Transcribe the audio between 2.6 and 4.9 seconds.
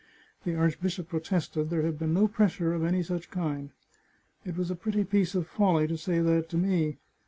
of any such kind. It was a